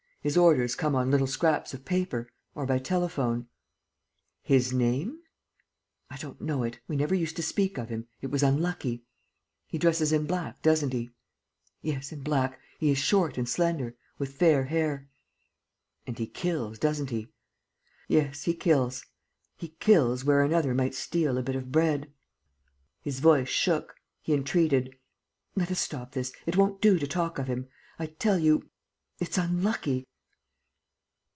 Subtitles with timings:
[0.23, 2.29] His orders come on little scraps of paper...
[2.53, 3.47] or by telephone."
[4.43, 5.17] "His name?"
[6.11, 6.79] "I don't know it.
[6.87, 8.07] We never used to speak of him.
[8.21, 9.03] It was unlucky."
[9.65, 11.09] "He dresses in black, doesn't he?"
[11.81, 12.59] "Yes, in black.
[12.77, 13.95] He is short and slender...
[14.19, 15.09] with fair hair...."
[16.05, 17.29] "And he kills, doesn't he?"
[18.07, 19.03] "Yes, he kills...
[19.57, 22.13] he kills where another might steal a bit of bread."
[23.01, 23.95] His voice shook.
[24.21, 24.95] He entreated:
[25.55, 26.31] "Let us stop this...
[26.45, 27.67] it won't do to talk of him....
[27.97, 28.69] I tell you...
[29.19, 30.05] it's unlucky."